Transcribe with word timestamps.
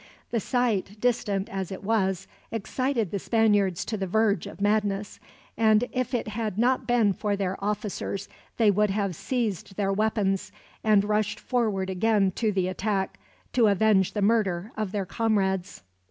The 0.31 0.39
sight, 0.39 0.99
distant 0.99 1.47
as 1.49 1.71
it 1.71 1.83
was, 1.83 2.25
excited 2.51 3.11
the 3.11 3.19
Spaniards 3.19 3.85
to 3.85 3.97
the 3.97 4.07
verge 4.07 4.47
of 4.47 4.59
madness; 4.59 5.19
and 5.55 5.83
if 5.91 6.15
it 6.15 6.29
had 6.29 6.57
not 6.57 6.87
been 6.87 7.13
for 7.13 7.35
their 7.35 7.55
officers, 7.63 8.27
they 8.57 8.71
would 8.71 8.89
have 8.89 9.15
seized 9.15 9.75
their 9.75 9.93
weapons 9.93 10.51
and 10.83 11.03
rushed 11.03 11.39
forward 11.39 11.91
again 11.91 12.31
to 12.37 12.51
the 12.51 12.67
attack, 12.67 13.19
to 13.53 13.67
avenge 13.67 14.13
the 14.13 14.23
murder 14.23 14.71
of 14.75 14.91
their 14.91 15.05
comrades. 15.05 15.83